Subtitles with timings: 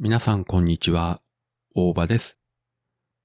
[0.00, 1.20] 皆さんこんにちは、
[1.74, 2.38] 大場です。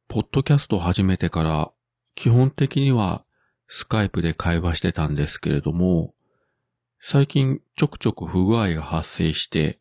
[0.07, 1.71] ポッドキャスト始めてから、
[2.15, 3.25] 基本的には
[3.67, 6.15] スカイプで会話してたんですけれども、
[6.99, 9.79] 最近ちょくちょく不具合が発生して、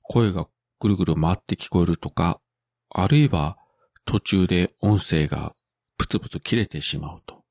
[0.00, 0.48] 声が
[0.80, 2.40] ぐるぐる回って聞こえるとか、
[2.88, 3.58] あるいは
[4.06, 5.54] 途中で音声が
[5.98, 7.44] プツプツ切れてしまうと。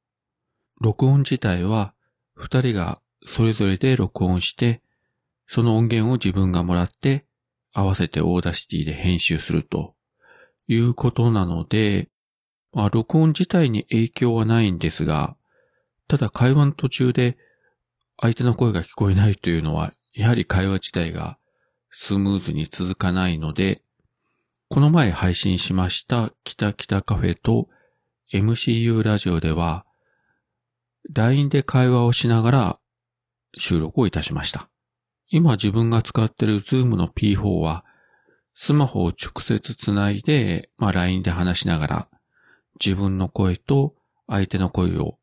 [0.81, 1.93] 録音自体は
[2.33, 4.81] 二人がそれぞれで録音して、
[5.45, 7.27] その音源を自分がもらって
[7.73, 9.95] 合わせて Audacity で編集すると
[10.67, 12.09] いうことなので、
[12.71, 15.35] まあ、録音自体に影響はないんですが、
[16.07, 17.37] ただ会話の途中で
[18.21, 21.37] 相手の声が聞こえないというのは、やはり会話自体が
[21.91, 23.81] スムーズに続かないので、
[24.69, 27.69] この前配信しました北北カフェと
[28.33, 29.85] MCU ラジオでは、
[31.11, 32.79] LINE で会話をしながら
[33.57, 34.69] 収録をいたしました。
[35.29, 37.85] 今自分が使ってる Zoom の P4 は、
[38.55, 42.09] スマホを直接つないで、まあ LINE で話しながら、
[42.83, 43.95] 自分の声と
[44.27, 45.17] 相手の声を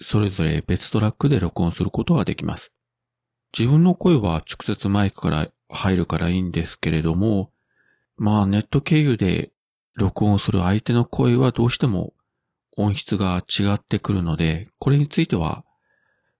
[0.00, 2.72] それぞれ別トラックで録音することができます。
[3.56, 7.52] 自分の声は直接マイクから入るからいいんですけれども、
[8.16, 9.50] まあネット経由で
[9.94, 12.12] 録音する相手の声はどうしても
[12.76, 15.64] 音質が違ってくるので、これについては、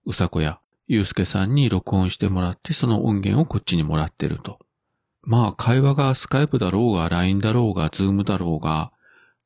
[0.05, 4.59] うさこやゆうすけさんに録音してもらって、その音源をこっちにもらってると。
[5.23, 8.91] まあ、会話がスカイプだろうが、LINE だろうが、ズームだろうが、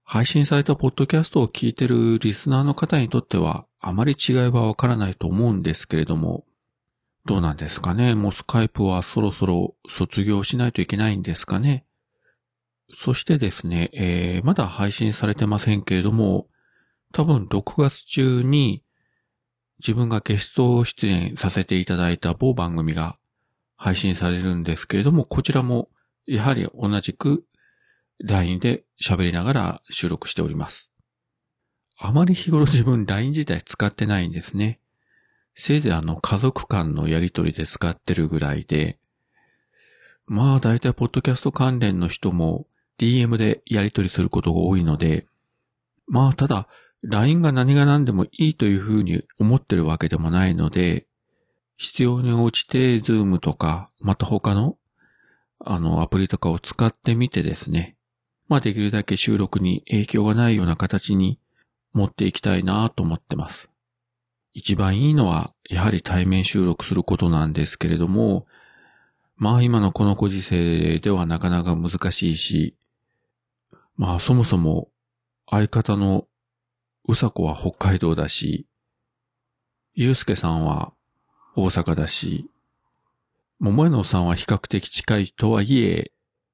[0.04, 6.44] 配信されたポッドキャストを聞いてるリスナーの方にとっては、あまり違いはわからないと思うんですけれども、
[7.26, 8.16] どうなんですかね？
[8.16, 11.86] もうスカイプはそろそろ卒業しないといけないんですかね？
[12.92, 16.48] そしてですね、えー、まだ配信されてませんけれども、
[17.14, 18.84] 多分6月中に
[19.80, 23.18] 自分がゲスト出演させていただいた某番組が
[23.76, 25.90] 配信されるんですけれども、こちらも
[26.26, 27.46] やはり同じく
[28.20, 30.90] LINE で喋りながら収録しております。
[31.98, 34.80] あまり日頃自分 LINE 自体使ってないんですね。
[35.56, 39.00] せいぜいあの家族間のやりとりで使ってるぐらいで、
[40.26, 42.68] まあ大体ポッドキャスト関連の人も
[42.98, 45.26] DM でやりとりすることが多いので、
[46.08, 46.68] まあただ
[47.04, 51.08] LINE が何が何でもいいというふうに思ってるわけでもないので、
[51.78, 54.78] 必要に応じて Zoom とか、また他の、
[55.60, 57.96] あの、アプリとかを使ってみてですね。
[58.50, 61.40] まあできるだけ収録に影響がないような形に
[61.94, 63.70] 持っていきたいなと思ってます。
[64.52, 68.46] 一番いいのは、やはり対面収録することなんですけれども、
[69.38, 72.76] まあ今のこのご時世ではなかなか難しいし、
[73.96, 74.90] まあそもそも
[75.50, 76.28] 相方の
[77.10, 78.68] うさこは北海道だし、
[79.96, 80.94] ゆうすけさんは
[81.56, 82.52] 大阪だし、
[83.58, 86.12] 桃江野さんは比較的近いとはいえ、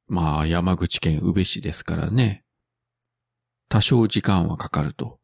[0.08, 2.46] まあ山口県宇部市ですからね。
[3.68, 5.20] 多少時間はかかると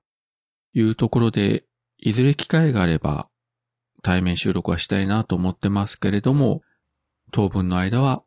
[0.74, 1.64] いうところで、
[1.98, 3.30] いずれ機会があれば
[4.04, 6.62] 対面収録はしたいなと思ってますけれども、
[7.32, 8.22] 当分の間は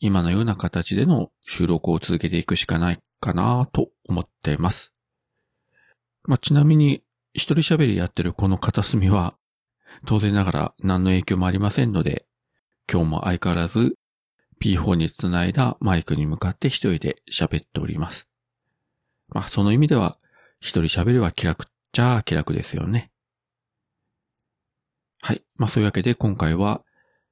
[0.00, 4.95] 今のような形での収録を続けていくしかないかなと思ってます。
[6.26, 9.36] まあ、ちなみに、一人喋りやってるこの片隅は、
[10.04, 12.26] 当然ながら何の影響もありませんので、
[12.90, 13.96] 今日も相変わらず
[14.60, 18.28] P4 につないだマイクに向かって一人で喋っております。
[19.28, 20.18] まあ、その意味では、
[20.60, 23.10] 一人喋りは気楽っちゃ気楽ですよね。
[25.20, 25.44] はい。
[25.56, 26.82] まあ、そういうわけで今回は、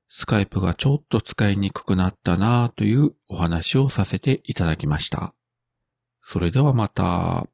[0.08, 5.34] スカイプがちょっと使いにくくなったなというお話をさせていただきました。
[6.20, 7.46] それではまた。